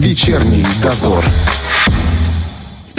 [0.00, 1.24] Вечерний дозор.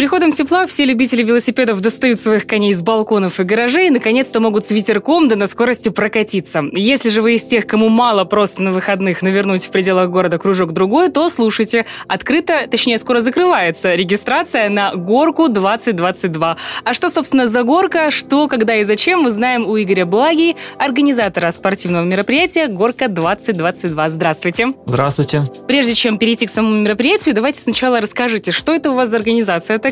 [0.02, 4.66] Приходом тепла все любители велосипедов достают своих коней с балконов и гаражей и наконец-то могут
[4.66, 6.64] с ветерком да на скорости прокатиться.
[6.72, 10.72] Если же вы из тех, кому мало просто на выходных навернуть в пределах города кружок
[10.72, 11.86] другой, то слушайте.
[12.08, 16.58] Открыто, точнее, скоро закрывается регистрация на горку 2022.
[16.84, 21.52] А что, собственно, за горка, что, когда и зачем, мы знаем у Игоря Благи, организатора
[21.52, 24.10] спортивного мероприятия «Горка 2022».
[24.10, 24.68] Здравствуйте.
[24.88, 25.44] Здравствуйте.
[25.68, 29.78] Прежде чем перейти к самому мероприятию, давайте сначала расскажите, что это у вас за организация
[29.78, 29.91] такая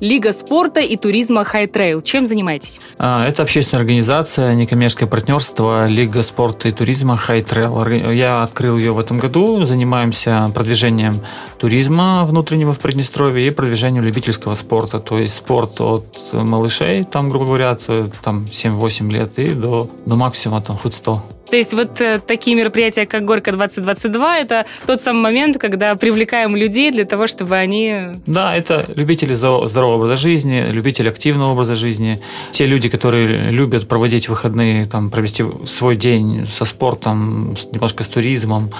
[0.00, 2.02] Лига спорта и туризма Trail.
[2.02, 2.80] Чем занимаетесь?
[2.98, 8.14] А, это общественная организация, некоммерческое партнерство Лига спорта и туризма Trail.
[8.14, 9.64] Я открыл ее в этом году.
[9.64, 11.20] Занимаемся продвижением
[11.58, 15.00] туризма внутреннего в Приднестровье и продвижением любительского спорта.
[15.00, 17.76] То есть спорт от малышей, там, грубо говоря,
[18.22, 21.22] там 7-8 лет и до, до максимума там хоть 100.
[21.50, 26.54] То есть вот э, такие мероприятия, как Горка 2022, это тот самый момент, когда привлекаем
[26.56, 27.94] людей для того, чтобы они...
[28.26, 32.20] Да, это любители здорового образа жизни, любители активного образа жизни,
[32.52, 38.70] те люди, которые любят проводить выходные, там, провести свой день со спортом, немножко с туризмом,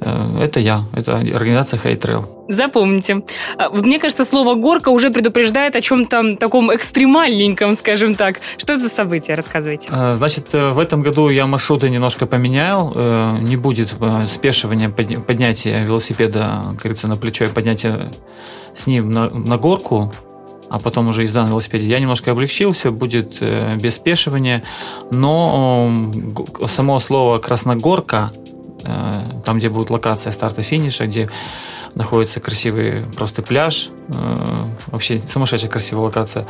[0.00, 2.24] это я, это организация Trail.
[2.48, 3.22] Запомните.
[3.56, 8.40] А, мне кажется, слово «горка» уже предупреждает о чем-то таком экстремальненьком, скажем так.
[8.58, 9.34] Что за событие?
[9.36, 9.88] Рассказывайте.
[9.90, 12.94] Э, значит, э, в этом году я маршруты немножко поменял.
[13.40, 13.94] Не будет
[14.28, 18.10] спешивания, поднятия велосипеда, как говорится, на плечо и поднятия
[18.74, 20.12] с ним на, на горку,
[20.68, 21.86] а потом уже езда на велосипеде.
[21.86, 23.40] Я немножко облегчил, все будет
[23.80, 24.62] без спешивания,
[25.10, 25.90] но
[26.66, 28.45] само слово «красногорка» Э,
[29.44, 31.28] там, где будет локация старта финиша, где
[31.94, 36.46] находится красивый просто пляж, э, вообще сумасшедшая красивая локация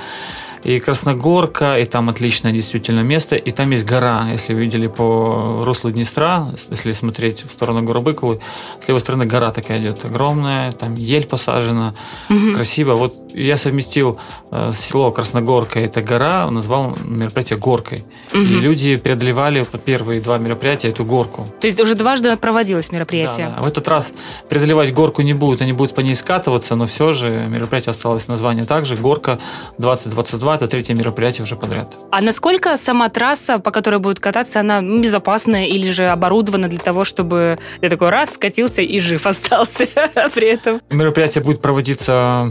[0.67, 4.29] и Красногорка, и там отличное действительно место, и там есть гора.
[4.33, 8.41] Если вы видели по руслу Днестра, если смотреть в сторону горы Быковой,
[8.81, 11.95] с левой стороны гора такая идет огромная, там ель посажена,
[12.29, 12.55] угу.
[12.55, 12.97] красиво.
[12.97, 14.19] Вот я совместил
[14.51, 18.05] э, село Красногорка, это гора, назвал мероприятие горкой.
[18.33, 18.41] Угу.
[18.41, 21.47] И люди преодолевали первые два мероприятия эту горку.
[21.61, 23.49] То есть уже дважды проводилось мероприятие?
[23.49, 23.63] Да, да.
[23.63, 24.13] В этот раз
[24.49, 28.65] преодолевать горку не будут, они будут по ней скатываться, но все же мероприятие осталось название
[28.65, 29.39] также, горка
[29.79, 31.95] 2022 это третье мероприятие уже подряд.
[32.11, 37.05] А насколько сама трасса, по которой будет кататься, она безопасная или же оборудована для того,
[37.05, 39.87] чтобы я такой раз скатился и жив остался
[40.35, 40.81] при этом?
[40.91, 42.51] Мероприятие будет проводиться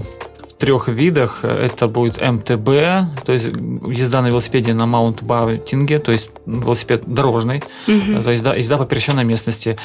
[0.58, 1.44] трех видах.
[1.44, 8.24] Это будет МТБ, то есть езда на велосипеде на маунтинбайкинге, то есть велосипед дорожный, угу.
[8.24, 9.78] то есть да, езда по пересеченной местности.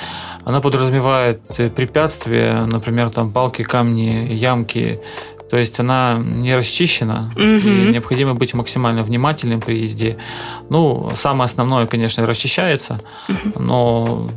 [0.44, 1.40] Она подразумевает
[1.74, 5.00] препятствия, например, там палки, камни, ямки,
[5.50, 7.42] то есть она не расчищена, угу.
[7.42, 10.16] и необходимо быть максимально внимательным при езде.
[10.68, 13.60] Ну, самое основное, конечно, расчищается, угу.
[13.60, 14.28] но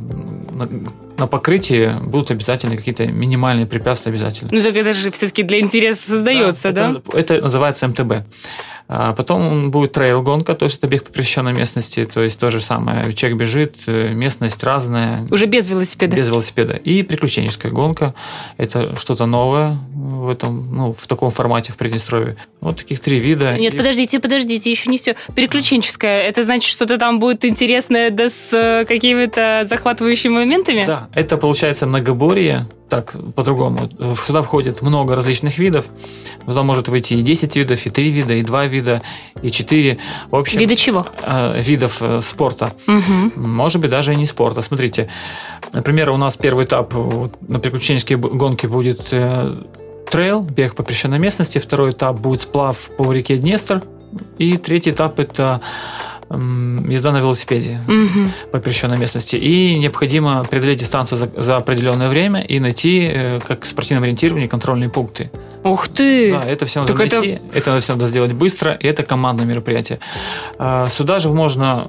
[1.16, 4.50] на, покрытии будут обязательно какие-то минимальные препятствия обязательно.
[4.52, 6.92] Ну, так это же все-таки для интереса создается, да?
[6.92, 7.00] да?
[7.18, 8.12] Это, это называется МТБ.
[8.86, 12.60] А потом будет трейл-гонка, то есть это бег по пересеченной местности, то есть то же
[12.60, 13.14] самое.
[13.14, 15.26] Человек бежит, э, местность разная.
[15.30, 16.14] Уже без велосипеда?
[16.14, 16.74] Без велосипеда.
[16.74, 18.14] И приключенческая гонка.
[18.58, 22.36] Это что-то новое в этом, ну, в таком формате в Приднестровье.
[22.60, 23.56] Вот таких три вида.
[23.56, 23.76] Нет, и...
[23.76, 25.16] подождите, подождите, еще не все.
[25.34, 30.84] Приключенческая, это значит, что-то там будет интересное, да с э, какими-то захватывающими моментами?
[30.86, 33.88] Да, это получается многоборье, так, по-другому.
[34.26, 35.86] Сюда входит много различных видов.
[36.44, 39.02] Туда может выйти и 10 видов, и 3 вида, и 2 вида,
[39.42, 39.98] и 4.
[40.30, 41.06] В общем, Виды чего?
[41.22, 42.74] Э, видов э, спорта.
[42.86, 43.40] Угу.
[43.40, 44.62] Может быть, даже и не спорта.
[44.62, 45.08] Смотрите,
[45.72, 46.94] например, у нас первый этап
[47.48, 49.54] на приключенческой гонке будет э,
[50.10, 51.58] трейл, бег по пересеченной местности.
[51.58, 53.82] Второй этап будет сплав по реке Днестр.
[54.38, 55.60] И третий этап– это
[56.30, 58.30] езда на велосипеде угу.
[58.50, 59.36] по пересеченной местности.
[59.36, 64.46] И необходимо преодолеть дистанцию за, за определенное время и найти, э, как в спортивном ориентировании,
[64.46, 65.30] контрольные пункты.
[65.62, 66.32] Ух ты!
[66.32, 67.70] Да, это все надо так найти, это...
[67.70, 69.98] это все надо сделать быстро, и это командное мероприятие.
[70.58, 71.88] А, сюда же можно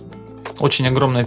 [0.60, 1.26] очень огромный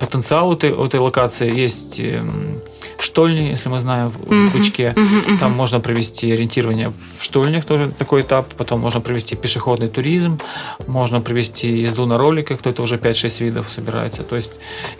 [0.00, 1.54] потенциал у этой, у этой локации.
[1.54, 2.60] Есть эм,
[3.04, 4.94] штольни, если мы знаем, в, uh-huh, Бычке.
[4.96, 5.38] Uh-huh, uh-huh.
[5.38, 8.52] Там можно провести ориентирование в штольнях, тоже такой этап.
[8.54, 10.40] Потом можно провести пешеходный туризм,
[10.86, 14.22] можно провести езду на роликах, то это уже 5-6 видов собирается.
[14.22, 14.50] То есть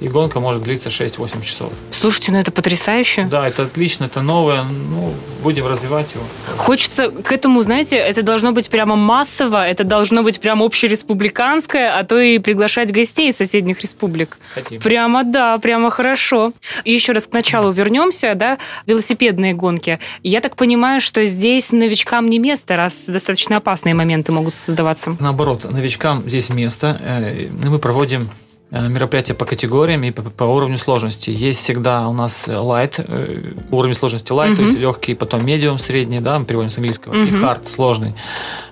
[0.00, 1.72] и гонка может длиться 6-8 часов.
[1.90, 3.26] Слушайте, ну это потрясающе.
[3.30, 4.64] Да, это отлично, это новое.
[4.64, 5.12] Ну,
[5.42, 6.24] будем развивать его.
[6.56, 12.04] Хочется к этому, знаете, это должно быть прямо массово, это должно быть прямо общереспубликанское, а
[12.04, 14.38] то и приглашать гостей из соседних республик.
[14.54, 14.80] Хотим.
[14.80, 16.52] Прямо да, прямо хорошо.
[16.84, 17.93] И еще раз к началу вернемся,
[18.34, 19.98] да, велосипедные гонки.
[20.22, 25.16] Я так понимаю, что здесь новичкам не место, раз достаточно опасные моменты могут создаваться.
[25.20, 27.00] Наоборот, новичкам здесь место.
[27.02, 28.30] Э, мы проводим
[28.80, 31.30] мероприятия по категориям и по, по уровню сложности.
[31.30, 34.56] Есть всегда у нас light, э, уровень сложности light, uh-huh.
[34.56, 37.28] то есть легкий, потом medium, средний, да, мы переводим с английского, uh-huh.
[37.28, 38.14] и hard, сложный.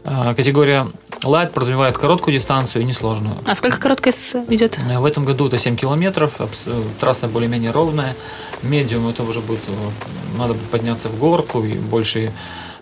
[0.05, 0.89] Э, категория
[1.23, 3.37] light подразумевает короткую дистанцию и несложную.
[3.47, 4.13] А сколько короткая
[4.49, 4.79] идет?
[4.83, 6.33] В этом году это 7 километров,
[7.01, 8.17] трасса более-менее ровная.
[8.63, 9.61] Medium это уже будет,
[10.37, 12.33] надо подняться в горку и больше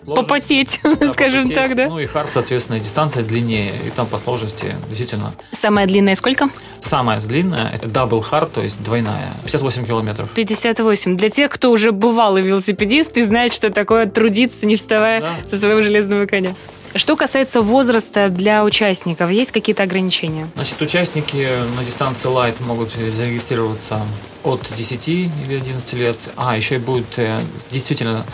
[0.05, 1.55] попотеть, да, скажем попотеть.
[1.55, 1.87] так, да?
[1.87, 5.33] Ну и хард, соответственно, дистанция длиннее, и там по сложности действительно.
[5.51, 6.49] Самая длинная сколько?
[6.79, 10.29] Самая длинная– это double hard, то есть двойная, 58 километров.
[10.31, 11.17] 58.
[11.17, 15.29] Для тех, кто уже бывалый велосипедист и знает, что такое трудиться, не вставая да.
[15.45, 16.55] со своего железного коня.
[16.95, 20.47] Что касается возраста для участников, есть какие-то ограничения?
[20.55, 21.47] Значит, участники
[21.77, 24.01] на дистанции Light могут зарегистрироваться
[24.43, 26.17] от 10 или 11 лет.
[26.35, 27.39] А, еще и будет, э,
[27.69, 28.25] действительно,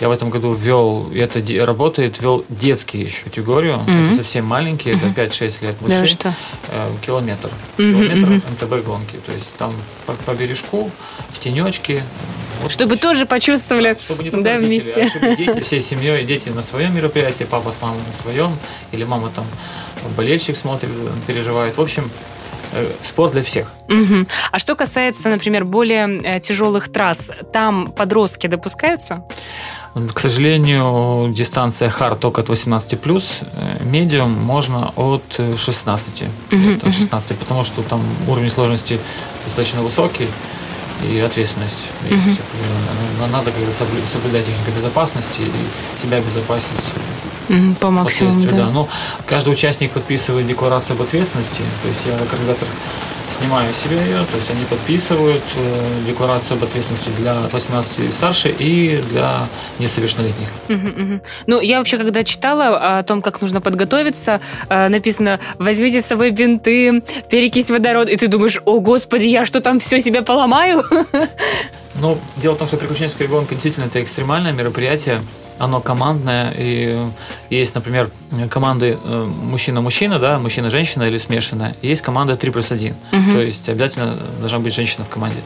[0.00, 3.80] я в этом году ввел, и это работает, ввел детские еще категорию.
[3.86, 4.06] Mm-hmm.
[4.06, 5.12] Это совсем маленькие, mm-hmm.
[5.12, 6.00] это 5-6 лет мужчин.
[6.00, 6.34] Да, что?
[6.68, 7.50] Э, километр.
[7.78, 8.08] Mm-hmm.
[8.08, 9.16] Километр МТБ гонки.
[9.26, 9.72] То есть там
[10.06, 10.90] по, по бережку,
[11.30, 12.02] в тенечке,
[12.62, 15.02] вот чтобы тоже почувствовали чтобы не да, родители, вместе.
[15.02, 18.56] А чтобы дети всей семьей, дети на своем мероприятии, папа с мамой на своем,
[18.92, 19.44] или мама там
[20.16, 20.90] болельщик смотрит,
[21.26, 21.76] переживает.
[21.76, 22.10] В общем,
[22.72, 23.72] э, спорт для всех.
[23.88, 24.26] Угу.
[24.50, 29.24] А что касается, например, более э, тяжелых трасс, там подростки допускаются?
[30.12, 33.40] К сожалению, дистанция хард только от 18 плюс,
[33.80, 35.24] медиум можно от
[35.56, 36.22] 16.
[36.52, 37.38] Угу, от 16, угу.
[37.40, 38.98] потому что там уровень сложности
[39.46, 40.28] достаточно высокий
[41.02, 41.88] и ответственность.
[42.10, 42.14] Угу.
[42.14, 42.40] Есть.
[43.32, 43.62] Надо как
[44.12, 46.70] соблюдать технику безопасности и себя обезопасить.
[47.48, 48.56] Угу, по максимуму, да.
[48.56, 48.70] да.
[48.70, 48.88] Ну,
[49.26, 51.62] каждый участник подписывает декларацию об ответственности.
[51.82, 52.68] То есть я организатор
[53.40, 58.48] снимаю себе ее, то есть они подписывают э, декларацию об ответственности для 18 и старше
[58.48, 59.46] и для
[59.78, 60.48] несовершеннолетних.
[60.68, 61.20] Угу, угу.
[61.46, 66.30] Ну, я вообще, когда читала о том, как нужно подготовиться, э, написано, возьмите с собой
[66.30, 70.82] бинты, перекись водорода, и ты думаешь, о, господи, я что, там все себе поломаю?
[71.98, 75.22] Ну, дело в том, что приключенческая гонка действительно это экстремальное мероприятие,
[75.58, 76.98] оно командное, и
[77.50, 78.10] есть, например,
[78.50, 83.32] команды э, мужчина-мужчина, да, мужчина-женщина или смешанная, есть команда 3 плюс 1, угу.
[83.32, 85.38] то есть обязательно должна быть женщина в команде.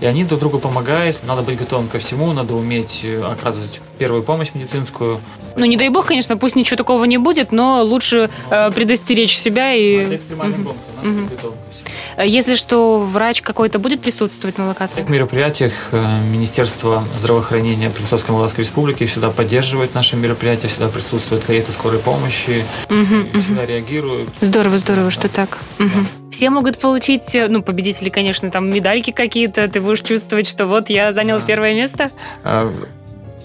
[0.00, 4.22] И они друг другу помогают, надо быть готовым ко всему, надо уметь э, оказывать первую
[4.22, 5.20] помощь медицинскую.
[5.56, 9.72] Ну, не дай бог, конечно, пусть ничего такого не будет, но лучше э, предостеречь себя
[9.72, 9.94] и...
[9.94, 10.64] Это экстремальная угу.
[10.64, 11.20] гонка, надо угу.
[11.20, 11.83] быть готовым ко всему.
[12.22, 15.02] Если что, врач какой-то будет присутствовать на локации?
[15.02, 21.72] В мероприятиях э, Министерство здравоохранения Прилетовской Молдавской Республики всегда поддерживает наши мероприятия, всегда присутствует карета
[21.72, 23.70] скорой помощи, угу, всегда угу.
[23.70, 24.28] реагирует.
[24.40, 25.10] Здорово, здорово, да.
[25.10, 25.58] что так.
[25.78, 25.88] Угу.
[25.88, 26.30] Да.
[26.30, 30.90] Все могут получить, э, ну, победители, конечно, там медальки какие-то, ты будешь чувствовать, что вот
[30.90, 31.44] я занял да.
[31.46, 32.10] первое место?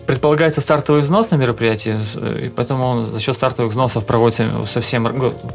[0.09, 1.99] Предполагается стартовый взнос на мероприятие,
[2.41, 5.05] и поэтому за счет стартовых взносов проводится совсем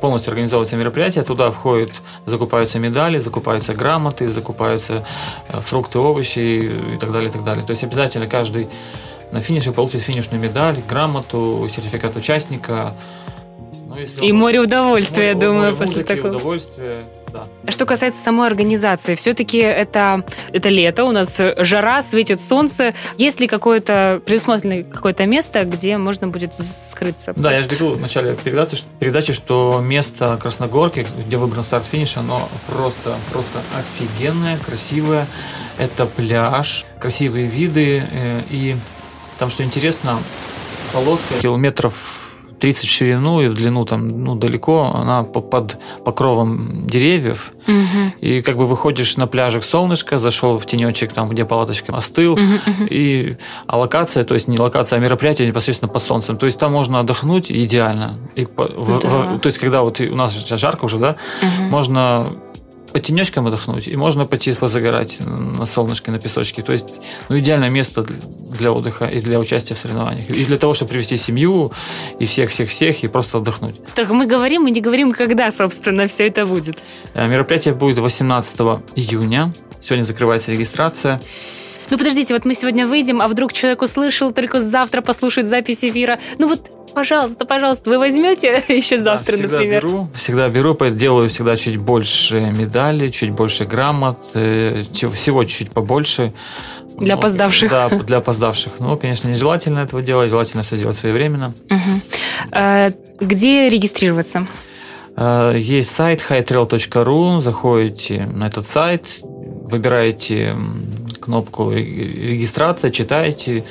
[0.00, 1.24] полностью организовывается мероприятие.
[1.24, 1.90] Туда входит,
[2.24, 5.04] закупаются медали, закупаются грамоты, закупаются
[5.48, 7.66] э, фрукты, овощи и так далее, и так далее.
[7.66, 8.68] То есть обязательно каждый
[9.32, 12.94] на финише получит финишную медаль, грамоту, сертификат участника.
[13.88, 16.36] Ну, и море удовольствия, море, я думаю, море после музыки, такого.
[16.36, 17.04] удовольствия
[17.34, 17.70] да.
[17.70, 22.94] Что касается самой организации, все-таки это, это лето, у нас жара, светит солнце.
[23.18, 27.32] Есть ли какое-то предусмотренное какое-то место, где можно будет скрыться?
[27.36, 32.48] Да, я же говорил в начале передачи, передачи, что место Красногорки, где выбран старт-финиш, оно
[32.68, 35.26] просто, просто офигенное, красивое.
[35.78, 38.04] Это пляж, красивые виды.
[38.12, 38.76] Э, и
[39.38, 40.20] там, что интересно,
[40.92, 42.33] полоска километров
[42.64, 47.52] 30 в ширину и в длину там, ну, далеко, она под покровом деревьев.
[47.68, 48.22] Угу.
[48.22, 52.42] И как бы выходишь на пляжик солнышко, зашел в тенечек, там, где палаточка остыл, угу,
[52.42, 52.84] угу.
[52.88, 56.38] и а локация, то есть не локация, а мероприятие непосредственно под солнцем.
[56.38, 58.14] То есть там можно отдохнуть идеально.
[58.34, 61.64] И, в, в, то есть когда вот у нас жарко уже, да, угу.
[61.68, 62.32] можно
[62.94, 66.62] по тенечкам отдохнуть, и можно пойти позагорать на солнышке, на песочке.
[66.62, 68.06] То есть, ну, идеальное место
[68.60, 70.30] для отдыха и для участия в соревнованиях.
[70.30, 71.72] И для того, чтобы привести семью,
[72.20, 73.74] и всех-всех-всех, и просто отдохнуть.
[73.96, 76.78] Так мы говорим, мы не говорим, когда, собственно, все это будет.
[77.14, 78.60] Э, мероприятие будет 18
[78.94, 79.52] июня.
[79.80, 81.20] Сегодня закрывается регистрация.
[81.90, 86.18] Ну, подождите, вот мы сегодня выйдем, а вдруг человек услышал, только завтра послушает запись эфира.
[86.38, 89.82] Ну, вот пожалуйста, пожалуйста, вы возьмете еще завтра, да, всегда например?
[89.82, 96.32] Беру, всегда беру, делаю всегда чуть больше медалей, чуть больше грамот, э, всего чуть побольше.
[96.96, 97.70] Для ну, опоздавших.
[97.70, 98.74] Да, для опоздавших.
[98.78, 101.52] Ну, конечно, нежелательно этого делать, желательно все делать своевременно.
[101.68, 102.94] Угу.
[103.20, 104.46] Где регистрироваться?
[105.16, 110.54] Э, есть сайт hightrail.ru, заходите на этот сайт, выбираете
[111.24, 113.64] кнопку регистрация, читаете,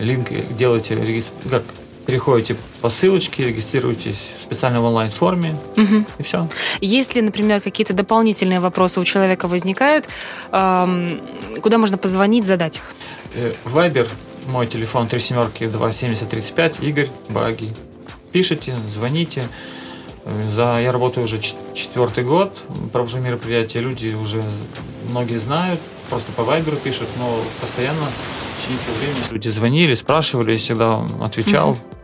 [0.00, 1.62] линк делаете, как
[2.08, 6.06] переходите по ссылочке, регистрируетесь в специальном онлайн-форме, угу.
[6.18, 6.48] и все.
[6.80, 10.08] Если, например, какие-то дополнительные вопросы у человека возникают,
[10.50, 11.20] эм,
[11.60, 12.94] куда можно позвонить, задать их?
[13.64, 17.74] Вайбер, э, мой телефон 3 семерки 270 35, Игорь Баги.
[18.32, 19.42] Пишите, звоните.
[20.24, 21.38] Э, за, я работаю уже
[21.74, 22.56] четвертый год,
[22.90, 24.42] провожу мероприятия, люди уже
[25.10, 30.58] многие знают, просто по Вайберу пишут, но постоянно в течение времени люди звонили, спрашивали, я
[30.58, 31.72] всегда отвечал.
[31.72, 31.98] Mm-hmm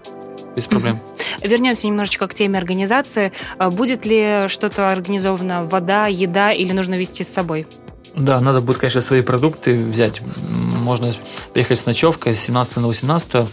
[0.55, 1.01] без проблем.
[1.43, 3.33] Вернемся немножечко к теме организации.
[3.59, 7.67] А будет ли что-то организовано, вода, еда или нужно вести с собой?
[8.15, 10.21] Да, надо будет, конечно, свои продукты взять.
[10.49, 11.13] Можно
[11.53, 13.49] приехать с ночевкой с 17 на 18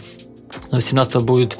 [0.70, 1.58] 17 будет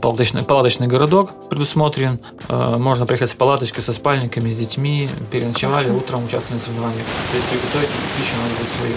[0.00, 2.18] палаточный, палаточный городок предусмотрен.
[2.48, 5.08] Э, можно приехать с палаточкой, со спальниками, с детьми.
[5.30, 5.96] Переночевали, Классно.
[5.96, 7.06] утром участвовали в соревнованиях.
[7.30, 8.94] То есть приготовить пищу надо будет свою.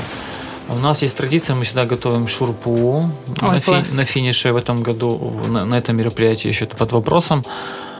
[0.69, 3.09] У нас есть традиция, мы всегда готовим шурпу
[3.41, 6.91] Ой, на, фи, на финише в этом году, на, на этом мероприятии еще это под
[6.93, 7.43] вопросом.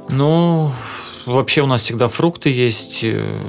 [0.10, 0.72] Ну,
[1.26, 3.40] вообще у нас всегда фрукты есть, э,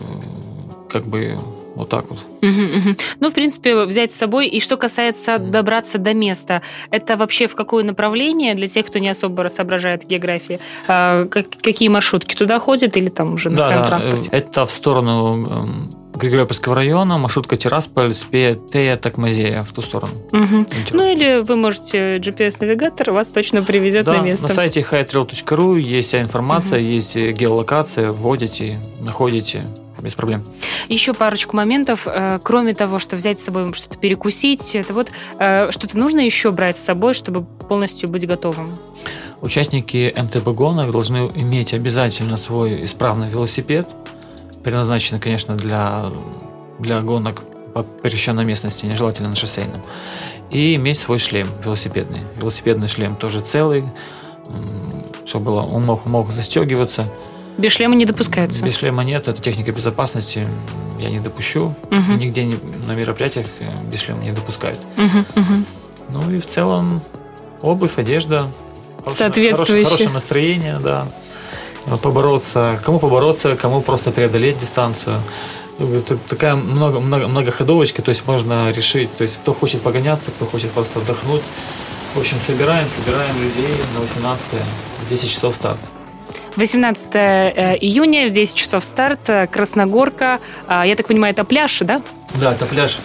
[0.90, 1.38] как бы
[1.74, 2.18] вот так вот.
[2.42, 2.96] Угу, угу.
[3.20, 4.48] Ну, в принципе, взять с собой.
[4.48, 9.08] И что касается добраться до места, это вообще в какое направление для тех, кто не
[9.08, 10.60] особо соображает в географии?
[10.86, 14.30] А, как, какие маршрутки туда ходят или там уже на да, своем да, транспорте?
[14.30, 20.12] Это в сторону эм, Григорьевского района, маршрутка Тирасполь, Спея, Такмазея, в ту сторону.
[20.32, 20.66] Угу.
[20.92, 24.48] Ну или вы можете GPS-навигатор, вас точно привезет да, на место.
[24.48, 26.86] на сайте hightrail.ru есть вся информация, угу.
[26.86, 29.62] есть геолокация, вводите, находите
[30.04, 30.44] без проблем.
[30.88, 32.06] Еще парочку моментов.
[32.06, 36.50] Э, кроме того, что взять с собой что-то перекусить, это вот э, что-то нужно еще
[36.50, 38.74] брать с собой, чтобы полностью быть готовым?
[39.40, 43.88] Участники МТБ гонок должны иметь обязательно свой исправный велосипед,
[44.62, 46.10] предназначенный, конечно, для,
[46.78, 47.42] для гонок
[47.74, 49.82] по пересеченной местности, нежелательно на шоссейном.
[50.50, 52.20] И иметь свой шлем велосипедный.
[52.38, 53.84] Велосипедный шлем тоже целый,
[55.26, 57.08] чтобы было, он мог, мог застегиваться.
[57.58, 58.64] Без шлема не допускается?
[58.64, 60.46] Без шлема нет, это техника безопасности,
[60.98, 61.74] я не допущу.
[61.90, 62.12] Угу.
[62.18, 62.56] Нигде не,
[62.86, 64.78] на мероприятиях э, без шлема не допускают.
[64.96, 65.64] Угу, угу.
[66.10, 67.02] Ну и в целом
[67.62, 68.48] обувь, одежда,
[69.08, 69.84] Соответствующее.
[69.84, 71.06] Хорошее, настроение, да.
[72.02, 75.20] Побороться, кому побороться, кому просто преодолеть дистанцию.
[75.78, 80.46] Это такая много, много, многоходовочка, то есть можно решить, то есть кто хочет погоняться, кто
[80.46, 81.42] хочет просто отдохнуть.
[82.14, 84.46] В общем, собираем, собираем людей на 18
[85.04, 85.80] в 10 часов старт.
[86.56, 90.40] 18 э, июня, в 10 часов старт, э, Красногорка.
[90.68, 92.00] А, я так понимаю, это пляж, да?
[92.34, 92.98] Да, это пляж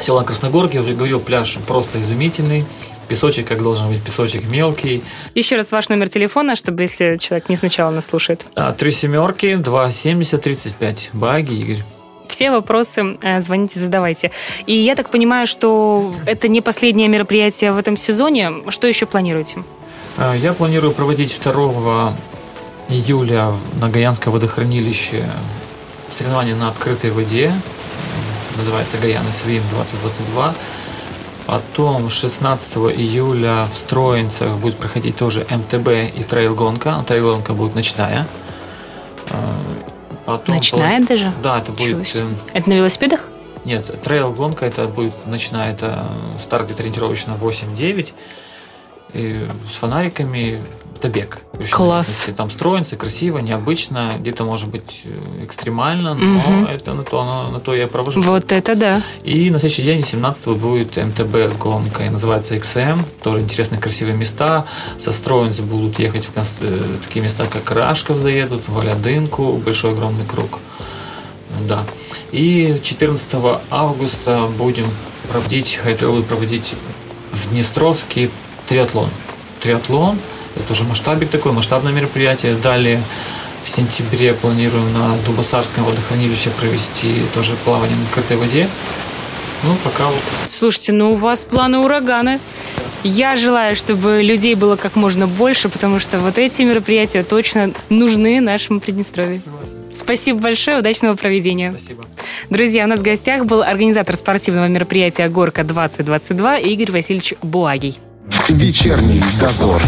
[0.00, 0.74] села Красногорки.
[0.74, 2.64] Я уже говорил, пляж просто изумительный.
[3.08, 5.02] Песочек, как должен быть, песочек мелкий.
[5.34, 8.46] Еще раз ваш номер телефона, чтобы если человек не сначала нас слушает.
[8.54, 11.10] А, три семерки, два семьдесят тридцать пять.
[11.12, 11.82] Баги, Игорь.
[12.28, 14.30] Все вопросы э, звоните, задавайте.
[14.66, 18.50] И я так понимаю, что это не последнее мероприятие в этом сезоне.
[18.68, 19.62] Что еще планируете?
[20.16, 22.14] А, я планирую проводить 2
[22.88, 25.24] июля на Гоянское водохранилище
[26.10, 27.52] соревнования на открытой воде.
[28.56, 30.54] Называется Гояна Swim 2022.
[31.46, 37.04] Потом 16 июля в Строинцах будет проходить тоже МТБ и трейл-гонка.
[37.06, 38.26] Трейл-гонка будет ночная.
[39.30, 39.36] Э,
[40.24, 41.08] потом ночная пол...
[41.08, 41.32] даже?
[41.42, 42.16] Да, это будет...
[42.16, 43.28] Э, это на велосипедах?
[43.64, 46.10] Нет, трейл-гонка это будет ночная, это
[46.42, 48.12] старт где-то ориентировочно 8-9.
[49.12, 50.62] с фонариками,
[51.04, 51.38] это бег.
[51.70, 52.30] Класс.
[52.36, 56.66] Там строится красиво, необычно, где-то может быть э, экстремально, но угу.
[56.66, 58.22] это на то, на, на то я провожу.
[58.22, 59.02] Вот это да.
[59.22, 64.64] И на следующий день, 17 будет МТБ гонка, называется XM, тоже интересные красивые места.
[64.98, 70.58] Со Строинс будут ехать в э, такие места, как Рашков заедут, Валядынку, Большой огромный круг.
[71.68, 71.84] Да.
[72.32, 73.26] И 14
[73.70, 74.86] августа будем
[75.30, 76.74] проводить, хотел проводить
[77.30, 78.30] в Днестровский
[78.68, 79.10] триатлон.
[79.60, 80.18] Триатлон–
[80.56, 82.54] это уже масштабик такой, масштабное мероприятие.
[82.54, 83.00] Далее
[83.64, 88.68] в сентябре планируем на Дубасарском водохранилище провести тоже плавание на открытой воде.
[89.62, 90.20] Ну, пока вот.
[90.46, 92.38] Слушайте, ну у вас планы ураганы.
[93.02, 98.40] Я желаю, чтобы людей было как можно больше, потому что вот эти мероприятия точно нужны
[98.40, 99.42] нашему Приднестровью.
[99.94, 101.74] Спасибо большое, удачного проведения.
[101.78, 102.04] Спасибо.
[102.50, 107.98] Друзья, у нас в гостях был организатор спортивного мероприятия «Горка-2022» Игорь Васильевич Буагий.
[108.48, 109.82] Вечерний дозор.